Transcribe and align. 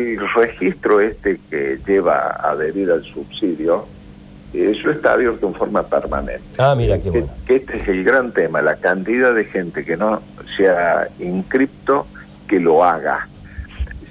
el 0.00 0.32
registro 0.34 1.00
este 1.00 1.40
que 1.50 1.78
lleva 1.86 2.18
a 2.40 2.50
adherir 2.52 2.90
al 2.90 3.02
subsidio, 3.04 3.86
eso 4.52 4.90
está 4.90 5.12
abierto 5.12 5.46
en 5.46 5.54
forma 5.54 5.82
permanente. 5.84 6.42
Ah, 6.58 6.74
mira 6.76 6.96
qué 6.98 7.04
Que- 7.04 7.10
bueno. 7.10 7.28
que 7.46 7.56
este 7.56 7.76
es 7.78 7.88
el 7.88 8.02
gran 8.04 8.32
tema, 8.32 8.60
la 8.62 8.76
cantidad 8.76 9.34
de 9.34 9.44
gente 9.44 9.84
que 9.84 9.96
no 9.96 10.22
sea 10.56 11.08
inscripto 11.18 12.06
que 12.48 12.58
lo 12.58 12.82
haga. 12.84 13.28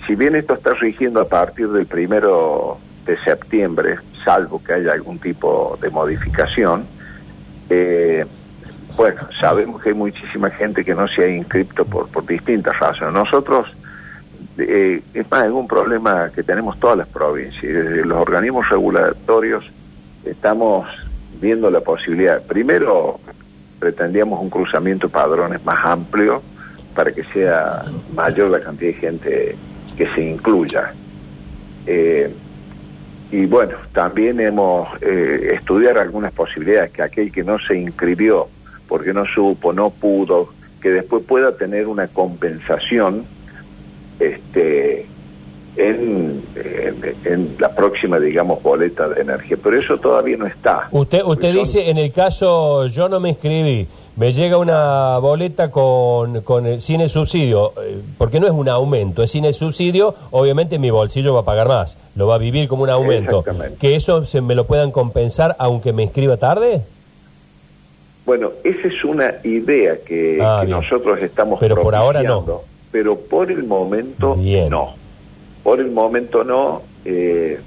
Si 0.08 0.16
bien 0.16 0.36
esto 0.36 0.54
está 0.54 0.74
rigiendo 0.76 1.20
a 1.20 1.28
partir 1.28 1.68
del 1.70 1.86
primero 1.86 2.78
de 3.06 3.18
septiembre, 3.24 3.98
salvo 4.24 4.64
que 4.64 4.74
haya 4.74 4.94
algún 4.94 5.20
tipo 5.20 5.78
de 5.82 5.90
modificación, 5.90 6.86
eh, 7.70 8.26
bueno, 8.96 9.22
sabemos 9.40 9.82
que 9.82 9.90
hay 9.90 9.96
muchísima 9.96 10.50
gente 10.50 10.84
que 10.84 10.96
no 10.96 11.08
se 11.08 11.24
ha 11.24 11.28
inscripto 11.28 11.86
por, 11.86 12.08
por 12.10 12.26
distintas 12.26 12.78
razones. 12.80 13.14
Nosotros, 13.14 13.70
eh, 14.60 15.02
es 15.14 15.32
más, 15.32 15.46
es 15.46 15.52
un 15.52 15.68
problema 15.68 16.32
que 16.34 16.44
tenemos 16.44 16.80
todas 16.80 16.98
las 16.98 17.08
provincias. 17.08 17.64
los 18.06 18.18
organismos 18.18 18.70
regulatorios 18.70 19.66
estamos 20.26 20.88
viendo 21.40 21.70
la 21.72 21.82
posibilidad. 21.82 22.42
Primero, 22.44 23.20
pretendíamos 23.80 24.42
un 24.42 24.50
cruzamiento 24.50 25.08
de 25.08 25.14
padrones 25.14 25.64
más 25.64 25.86
amplio 25.86 26.42
para 26.94 27.12
que 27.12 27.24
sea 27.26 27.86
mayor 28.14 28.50
la 28.50 28.60
cantidad 28.60 28.92
de 28.92 28.98
gente 28.98 29.56
que 29.96 30.08
se 30.14 30.22
incluya. 30.22 30.94
Eh, 31.86 32.34
y 33.32 33.46
bueno, 33.46 33.78
también 33.94 34.40
hemos 34.40 34.90
eh, 35.02 35.52
estudiar 35.54 35.98
algunas 35.98 36.34
posibilidades, 36.34 36.92
que 36.92 37.04
aquel 37.04 37.32
que 37.32 37.44
no 37.44 37.60
se 37.60 37.78
inscribió 37.78 38.48
porque 38.88 39.14
no 39.14 39.26
supo, 39.26 39.72
no 39.72 39.92
pudo, 39.92 40.50
que 40.82 40.90
después 40.90 41.24
pueda 41.24 41.56
tener 41.56 41.88
una 41.88 42.08
compensación 42.08 43.26
este, 44.20 45.06
en, 45.78 46.44
en, 46.56 47.16
en 47.26 47.56
la 47.60 47.74
próxima, 47.74 48.20
digamos, 48.20 48.62
boleta 48.62 49.08
de 49.10 49.22
energía. 49.22 49.58
Pero 49.62 49.78
eso 49.80 49.98
todavía 49.98 50.38
no 50.38 50.46
está. 50.46 50.88
Usted, 50.92 51.22
usted 51.24 51.54
dice, 51.54 51.90
en 51.90 51.98
el 51.98 52.12
caso 52.12 52.88
yo 52.88 53.08
no 53.08 53.20
me 53.20 53.30
inscribí, 53.30 53.88
me 54.16 54.34
llega 54.34 54.58
una 54.58 55.18
boleta 55.20 55.72
con, 55.72 56.42
con 56.42 56.66
el, 56.66 56.82
sin 56.82 57.00
el 57.00 57.10
subsidio, 57.10 57.72
eh, 57.82 58.02
porque 58.18 58.40
no 58.42 58.48
es 58.48 58.54
un 58.54 58.68
aumento, 58.68 59.24
es 59.24 59.32
sin 59.32 59.46
el 59.46 59.54
subsidio, 59.54 60.14
obviamente 60.32 60.78
mi 60.78 60.90
bolsillo 60.90 61.34
va 61.34 61.42
a 61.42 61.46
pagar 61.46 61.70
más, 61.70 61.98
lo 62.16 62.28
va 62.28 62.36
a 62.36 62.38
vivir 62.38 62.68
como 62.68 62.84
un 62.84 62.90
aumento. 62.90 63.46
¿Que 63.80 63.96
eso 63.96 64.26
se 64.26 64.42
me 64.42 64.56
lo 64.56 64.66
puedan 64.66 64.92
compensar 64.92 65.56
aunque 65.58 65.94
me 65.94 66.04
inscriba 66.04 66.36
tarde? 66.36 66.82
Bueno, 68.26 68.52
esa 68.64 68.90
es 68.90 69.04
una 69.06 69.36
idea 69.44 69.98
que, 70.06 70.38
Ah, 70.42 70.62
que 70.64 70.70
nosotros 70.70 71.20
estamos 71.22 71.60
Pero 71.60 71.82
por 71.82 71.96
ahora 71.96 72.22
no. 72.22 72.62
Pero 72.92 73.20
por 73.20 73.52
el 73.52 73.64
momento 73.64 74.36
Bien. 74.36 74.70
no. 74.70 74.96
Por 75.64 75.80
el 75.80 75.92
momento 75.92 76.44
no. 76.44 76.82
eh, 77.06 77.60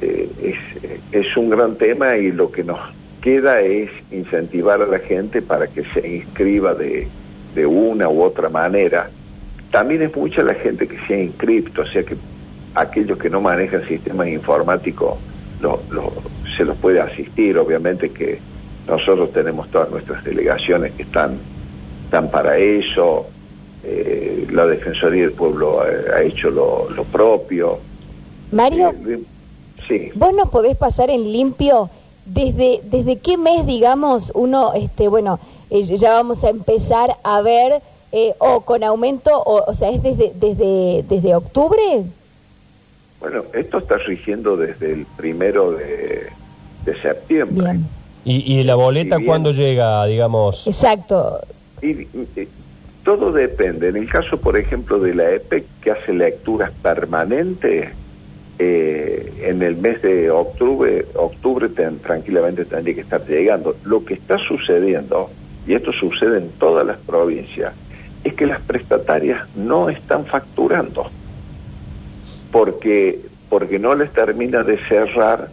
eh, 0.00 0.28
es, 0.42 0.56
es 1.12 1.36
un 1.36 1.48
gran 1.50 1.76
tema 1.76 2.16
y 2.16 2.30
lo 2.32 2.50
que 2.52 2.62
nos 2.64 2.78
queda 3.20 3.60
es 3.60 3.90
incentivar 4.12 4.80
a 4.82 4.86
la 4.86 4.98
gente 4.98 5.40
para 5.42 5.66
que 5.66 5.82
se 5.84 6.06
inscriba 6.16 6.74
de, 6.74 7.08
de 7.54 7.66
una 7.66 8.08
u 8.08 8.22
otra 8.22 8.48
manera. 8.48 9.10
También 9.70 10.02
es 10.02 10.14
mucha 10.14 10.42
la 10.42 10.54
gente 10.54 10.86
que 10.86 10.98
se 11.06 11.14
ha 11.14 11.22
inscrito, 11.22 11.82
o 11.82 11.86
sea 11.86 12.02
que 12.04 12.16
aquellos 12.74 13.18
que 13.18 13.30
no 13.30 13.40
manejan 13.40 13.86
sistemas 13.88 14.28
informáticos 14.28 15.14
lo- 15.60 15.82
lo- 15.90 16.12
se 16.56 16.64
los 16.64 16.76
puede 16.76 17.00
asistir, 17.00 17.56
obviamente 17.58 18.10
que 18.10 18.38
nosotros 18.86 19.32
tenemos 19.32 19.68
todas 19.70 19.90
nuestras 19.90 20.22
delegaciones 20.22 20.92
que 20.92 21.02
están, 21.02 21.38
están 22.04 22.30
para 22.30 22.56
eso, 22.58 23.26
eh, 23.88 24.46
la 24.50 24.66
Defensoría 24.66 25.22
del 25.22 25.32
Pueblo 25.32 25.80
ha, 25.80 26.16
ha 26.16 26.22
hecho 26.22 26.50
lo, 26.50 26.90
lo 26.90 27.04
propio. 27.04 27.78
Mario, 28.52 28.92
Eh, 29.06 29.20
sí. 29.88 30.10
vos 30.14 30.32
nos 30.34 30.48
podés 30.50 30.76
pasar 30.76 31.10
en 31.10 31.32
limpio 31.32 31.88
desde 32.24 32.80
desde 32.84 33.18
qué 33.18 33.38
mes, 33.38 33.66
digamos, 33.66 34.32
uno, 34.34 34.72
este, 34.74 35.06
bueno, 35.08 35.38
eh, 35.70 35.84
ya 35.96 36.14
vamos 36.14 36.42
a 36.44 36.48
empezar 36.50 37.16
a 37.22 37.40
ver 37.42 37.80
eh, 38.12 38.34
o 38.38 38.60
con 38.62 38.82
aumento, 38.82 39.30
o, 39.40 39.62
o 39.70 39.74
sea, 39.74 39.90
es 39.90 40.02
desde 40.02 40.32
desde 40.34 41.04
desde 41.08 41.34
octubre. 41.34 42.04
Bueno, 43.20 43.44
esto 43.54 43.78
está 43.78 43.96
rigiendo 43.98 44.56
desde 44.56 44.92
el 44.92 45.06
primero 45.16 45.72
de, 45.72 46.26
de 46.84 47.00
septiembre. 47.00 47.64
Bien, 47.72 47.86
¿Y, 48.24 48.58
y 48.60 48.64
la 48.64 48.74
boleta 48.74 49.18
cuándo 49.24 49.52
llega, 49.52 50.04
digamos? 50.06 50.66
exacto. 50.66 51.40
Y, 51.82 51.90
y- 52.02 52.48
todo 53.06 53.30
depende. 53.30 53.88
En 53.88 53.96
el 53.96 54.08
caso, 54.08 54.36
por 54.36 54.58
ejemplo, 54.58 54.98
de 54.98 55.14
la 55.14 55.30
EPEC, 55.30 55.64
que 55.80 55.92
hace 55.92 56.12
lecturas 56.12 56.72
permanentes, 56.82 57.90
eh, 58.58 59.32
en 59.42 59.62
el 59.62 59.76
mes 59.76 60.02
de 60.02 60.28
octubre, 60.28 61.06
octubre 61.14 61.68
tranquilamente 61.68 62.64
tendría 62.64 62.96
que 62.96 63.02
estar 63.02 63.24
llegando. 63.24 63.76
Lo 63.84 64.04
que 64.04 64.14
está 64.14 64.38
sucediendo, 64.38 65.30
y 65.68 65.74
esto 65.74 65.92
sucede 65.92 66.38
en 66.38 66.50
todas 66.58 66.84
las 66.84 66.96
provincias, 66.96 67.74
es 68.24 68.34
que 68.34 68.44
las 68.44 68.60
prestatarias 68.62 69.46
no 69.54 69.88
están 69.88 70.26
facturando 70.26 71.08
porque 72.50 73.20
porque 73.48 73.78
no 73.78 73.94
les 73.94 74.10
termina 74.10 74.64
de 74.64 74.78
cerrar 74.78 75.50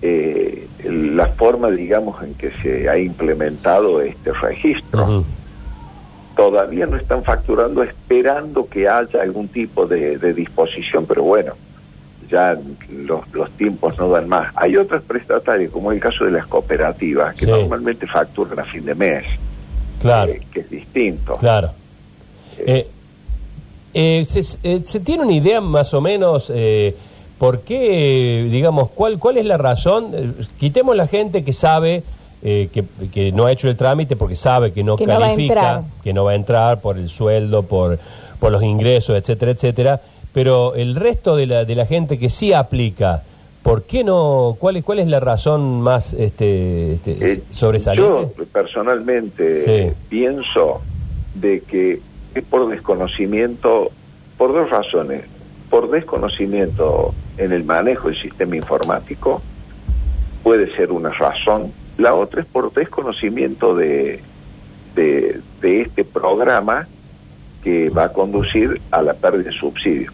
eh, 0.00 0.66
la 0.82 1.28
forma, 1.28 1.70
digamos, 1.70 2.20
en 2.24 2.34
que 2.34 2.50
se 2.60 2.88
ha 2.88 2.98
implementado 2.98 4.00
este 4.00 4.32
registro. 4.32 5.24
Todavía 6.50 6.86
no 6.86 6.96
están 6.96 7.22
facturando 7.22 7.82
esperando 7.84 8.66
que 8.68 8.88
haya 8.88 9.22
algún 9.22 9.46
tipo 9.48 9.86
de, 9.86 10.18
de 10.18 10.34
disposición, 10.34 11.06
pero 11.06 11.22
bueno, 11.22 11.52
ya 12.28 12.58
los, 12.90 13.20
los 13.32 13.50
tiempos 13.52 13.96
no 13.98 14.08
dan 14.08 14.28
más. 14.28 14.52
Hay 14.56 14.76
otras 14.76 15.02
prestatarias, 15.02 15.70
como 15.70 15.92
el 15.92 16.00
caso 16.00 16.24
de 16.24 16.32
las 16.32 16.46
cooperativas, 16.46 17.34
que 17.36 17.44
Sí. 17.44 17.50
normalmente 17.50 18.06
facturan 18.06 18.58
a 18.58 18.64
fin 18.64 18.84
de 18.84 18.94
mes, 18.94 19.24
Claro, 20.00 20.32
eh, 20.32 20.40
que 20.52 20.60
es 20.60 20.70
distinto. 20.70 21.36
claro. 21.36 21.70
Eh, 22.58 22.88
eh, 23.94 24.24
se, 24.24 24.42
se 24.42 25.00
tiene 25.00 25.22
una 25.24 25.32
idea 25.34 25.60
más 25.60 25.94
o 25.94 26.00
menos 26.00 26.50
por 27.38 27.60
qué, 27.60 28.48
digamos, 28.50 28.90
cuál, 28.90 29.18
cuál 29.18 29.36
es 29.36 29.44
la 29.44 29.58
razón? 29.58 30.34
Quitemos 30.58 30.96
la 30.96 31.06
gente 31.06 31.44
que 31.44 31.52
sabe 31.52 32.02
eh, 32.42 32.68
que, 32.72 32.84
que 33.12 33.30
no 33.32 33.46
ha 33.46 33.52
hecho 33.52 33.68
el 33.68 33.76
trámite 33.76 34.16
porque 34.16 34.36
sabe 34.36 34.72
que 34.72 34.82
no 34.82 34.96
Que 34.96 35.04
califica, 35.06 35.84
que 36.02 36.12
no 36.12 36.24
va 36.24 36.32
a 36.32 36.34
entrar 36.34 36.80
por 36.80 36.98
el 36.98 37.08
sueldo, 37.08 37.62
por, 37.62 37.98
por 38.40 38.50
los 38.52 38.62
ingresos, 38.62 39.16
etcétera, 39.16 39.52
etcétera. 39.52 40.00
Pero 40.32 40.74
el 40.74 40.94
resto 40.96 41.36
de 41.36 41.46
la, 41.46 41.64
de 41.64 41.74
la 41.74 41.86
gente 41.86 42.18
que 42.18 42.30
sí 42.30 42.52
aplica, 42.52 43.22
¿por 43.62 43.82
qué 43.84 44.02
no? 44.02 44.56
¿Cuál, 44.58 44.76
es- 44.78 44.82
cuál 44.84 44.98
es 44.98 45.06
la 45.08 45.20
razón 45.20 45.82
más 45.82 46.14
este, 46.14 46.94
este, 46.94 47.32
Eh, 47.32 47.42
sobresaliente? 47.50 48.10
Yo 48.36 48.44
personalmente 48.46 49.64
Sí. 49.90 49.94
pienso 50.08 50.80
de 51.34 51.60
que 51.60 52.00
es 52.34 52.42
por 52.44 52.68
desconocimiento, 52.68 53.90
por 54.38 54.52
dos 54.52 54.70
razones. 54.70 55.22
Por 55.70 55.90
desconocimiento 55.90 57.14
en 57.38 57.52
el 57.52 57.64
manejo 57.64 58.08
del 58.08 58.16
sistema 58.20 58.56
informático, 58.56 59.40
puede 60.42 60.74
ser 60.76 60.92
una 60.92 61.10
razón. 61.10 61.72
La 61.98 62.14
otra 62.14 62.40
es 62.40 62.46
por 62.46 62.72
desconocimiento 62.72 63.74
de, 63.74 64.20
de, 64.94 65.40
de 65.60 65.80
este 65.82 66.04
programa 66.04 66.88
que 67.62 67.90
va 67.90 68.04
a 68.04 68.12
conducir 68.12 68.80
a 68.90 69.02
la 69.02 69.14
pérdida 69.14 69.50
de 69.50 69.52
subsidio. 69.52 70.10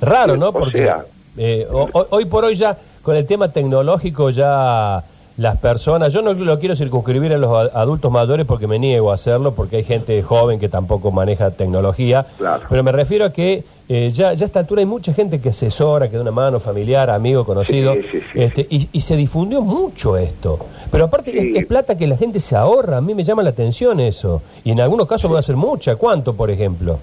Raro, 0.00 0.36
¿no? 0.36 0.48
O 0.48 0.52
Porque 0.52 0.82
sea- 0.82 1.04
eh, 1.36 1.66
ho- 1.70 1.88
ho- 1.92 2.06
hoy 2.10 2.24
por 2.26 2.44
hoy 2.44 2.54
ya 2.56 2.76
con 3.02 3.16
el 3.16 3.24
tema 3.26 3.50
tecnológico 3.50 4.30
ya 4.30 5.02
las 5.36 5.56
personas, 5.58 6.12
yo 6.12 6.20
no 6.22 6.32
lo 6.34 6.58
quiero 6.58 6.76
circunscribir 6.76 7.32
a 7.32 7.38
los 7.38 7.70
adultos 7.74 8.10
mayores 8.12 8.44
porque 8.46 8.66
me 8.66 8.78
niego 8.78 9.10
a 9.10 9.14
hacerlo, 9.14 9.54
porque 9.54 9.76
hay 9.76 9.84
gente 9.84 10.22
joven 10.22 10.58
que 10.60 10.68
tampoco 10.68 11.10
maneja 11.10 11.50
tecnología, 11.50 12.26
Claro. 12.36 12.64
pero 12.68 12.82
me 12.82 12.92
refiero 12.92 13.24
a 13.24 13.30
que 13.32 13.64
eh, 13.88 14.10
ya, 14.12 14.34
ya 14.34 14.44
a 14.44 14.46
esta 14.46 14.60
altura 14.60 14.80
hay 14.80 14.86
mucha 14.86 15.12
gente 15.12 15.40
que 15.40 15.48
asesora, 15.48 16.08
que 16.08 16.16
da 16.16 16.22
una 16.22 16.30
mano 16.30 16.60
familiar, 16.60 17.10
amigo, 17.10 17.44
conocido, 17.44 17.94
Sí, 17.94 18.02
sí, 18.12 18.18
sí. 18.32 18.40
este, 18.40 18.66
y, 18.70 18.88
y 18.92 19.00
se 19.00 19.16
difundió 19.16 19.62
mucho 19.62 20.16
esto. 20.16 20.58
Pero 20.92 21.04
aparte 21.06 21.58
es 21.58 21.66
plata 21.66 21.96
que 21.96 22.06
la 22.06 22.16
gente 22.16 22.38
se 22.38 22.54
ahorra, 22.54 22.98
a 22.98 23.00
mí 23.00 23.14
me 23.14 23.24
llama 23.24 23.42
la 23.42 23.50
atención 23.50 23.98
eso, 23.98 24.42
y 24.62 24.70
en 24.72 24.80
algunos 24.80 25.06
casos 25.08 25.32
va 25.32 25.38
a 25.38 25.42
ser 25.42 25.56
mucha, 25.56 25.96
¿cuánto 25.96 26.34
por 26.34 26.50
ejemplo? 26.50 26.98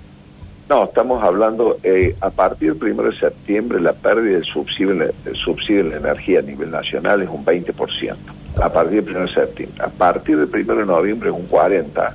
No, 0.69 0.83
estamos 0.83 1.23
hablando, 1.23 1.77
eh, 1.81 2.15
a 2.19 2.29
partir 2.29 2.75
del 2.75 2.91
1 2.91 3.03
de 3.03 3.17
septiembre, 3.17 3.79
la 3.79 3.93
pérdida 3.93 4.33
del 4.33 4.43
subsidio, 4.43 4.95
del 4.95 5.35
subsidio 5.35 5.85
de 5.85 5.89
la 5.91 5.97
energía 5.97 6.39
a 6.39 6.41
nivel 6.41 6.71
nacional 6.71 7.21
es 7.21 7.29
un 7.29 7.45
20%. 7.45 8.15
A 8.61 8.69
partir 8.69 9.03
del 9.05 9.15
1 9.15 9.27
de 9.27 9.33
septiembre. 9.33 9.83
A 9.83 9.87
partir 9.87 10.37
del 10.37 10.49
1 10.49 10.75
de 10.75 10.85
noviembre 10.85 11.29
es 11.29 11.35
un 11.35 11.47
40%. 11.47 12.11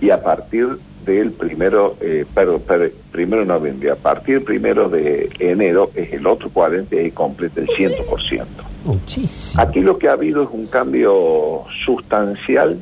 Y 0.00 0.10
a 0.10 0.20
partir 0.20 0.78
del 1.04 1.30
primero, 1.30 1.96
eh, 2.00 2.24
perdón, 2.34 2.62
perdón, 2.66 2.90
primero 3.12 3.42
de 3.42 3.46
noviembre, 3.46 3.90
a 3.92 3.96
partir 3.96 4.44
del 4.44 4.58
1 4.58 4.88
de 4.88 5.30
enero 5.38 5.92
es 5.94 6.12
el 6.12 6.26
otro 6.26 6.50
40% 6.50 7.06
y 7.06 7.12
completa 7.12 7.60
el 7.60 7.68
100%. 7.68 8.46
Muchísimo. 8.84 9.62
Aquí 9.62 9.80
lo 9.80 9.96
que 9.96 10.08
ha 10.08 10.12
habido 10.12 10.42
es 10.42 10.48
un 10.50 10.66
cambio 10.66 11.64
sustancial 11.84 12.80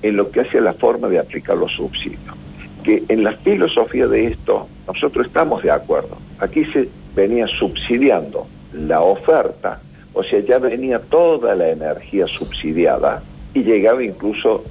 en 0.00 0.16
lo 0.16 0.30
que 0.30 0.40
hace 0.40 0.58
a 0.58 0.62
la 0.62 0.72
forma 0.72 1.08
de 1.08 1.18
aplicar 1.18 1.58
los 1.58 1.72
subsidios. 1.72 2.43
Que 2.84 3.02
en 3.08 3.24
la 3.24 3.32
filosofía 3.32 4.06
de 4.06 4.26
esto 4.26 4.68
nosotros 4.86 5.26
estamos 5.26 5.62
de 5.62 5.70
acuerdo. 5.70 6.16
Aquí 6.38 6.64
se 6.66 6.88
venía 7.16 7.46
subsidiando 7.48 8.46
la 8.72 9.00
oferta, 9.00 9.80
o 10.12 10.22
sea, 10.22 10.40
ya 10.40 10.58
venía 10.58 10.98
toda 10.98 11.54
la 11.54 11.70
energía 11.70 12.26
subsidiada 12.26 13.22
y 13.54 13.62
llegaba 13.62 14.04
incluso 14.04 14.64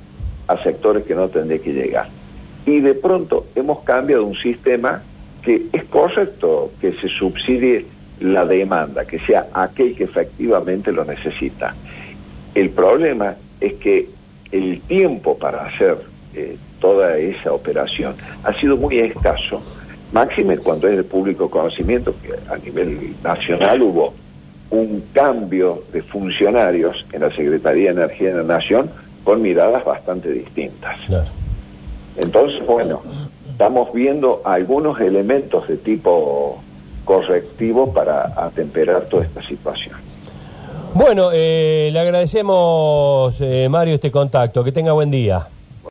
a 0.47 0.61
sectores 0.61 1.03
que 1.05 1.15
no 1.15 1.27
tendría 1.29 1.59
que 1.59 1.73
llegar. 1.73 2.07
Y 2.65 2.79
de 2.79 2.93
pronto 2.93 3.47
hemos 3.55 3.79
cambiado 3.79 4.25
un 4.25 4.35
sistema 4.35 5.01
que 5.41 5.63
es 5.73 5.83
correcto 5.85 6.71
que 6.79 6.93
se 6.93 7.09
subsidie 7.09 7.85
la 8.19 8.45
demanda, 8.45 9.05
que 9.05 9.19
sea 9.19 9.47
aquel 9.53 9.95
que 9.95 10.05
efectivamente 10.05 10.91
lo 10.91 11.03
necesita. 11.03 11.75
El 12.55 12.69
problema 12.69 13.35
es 13.59 13.73
que 13.73 14.09
el 14.51 14.81
tiempo 14.81 15.37
para 15.37 15.65
hacer 15.65 15.97
eh, 16.35 16.57
toda 16.79 17.17
esa 17.17 17.53
operación 17.53 18.15
ha 18.43 18.53
sido 18.53 18.77
muy 18.77 18.99
escaso. 18.99 19.61
Máxime 20.11 20.57
cuando 20.57 20.87
es 20.87 20.97
de 20.97 21.03
público 21.03 21.49
conocimiento 21.49 22.13
que 22.21 22.33
a 22.51 22.57
nivel 22.57 23.15
nacional 23.23 23.81
hubo 23.81 24.13
un 24.69 25.03
cambio 25.13 25.83
de 25.91 26.01
funcionarios 26.01 27.05
en 27.11 27.21
la 27.21 27.29
Secretaría 27.29 27.93
de 27.93 28.01
Energía 28.03 28.29
de 28.29 28.43
la 28.43 28.55
Nación 28.55 28.89
con 29.23 29.41
miradas 29.41 29.85
bastante 29.85 30.31
distintas. 30.31 30.97
Entonces, 32.17 32.65
bueno, 32.65 33.01
estamos 33.49 33.93
viendo 33.93 34.41
algunos 34.45 34.99
elementos 34.99 35.67
de 35.67 35.77
tipo 35.77 36.61
correctivo 37.05 37.93
para 37.93 38.33
atemperar 38.35 39.03
toda 39.03 39.25
esta 39.25 39.41
situación. 39.43 39.95
Bueno, 40.93 41.29
eh, 41.33 41.89
le 41.91 41.99
agradecemos, 41.99 43.35
eh, 43.39 43.67
Mario, 43.69 43.95
este 43.95 44.11
contacto. 44.11 44.63
Que 44.63 44.71
tenga 44.71 44.91
buen 44.91 45.09
día. 45.09 45.47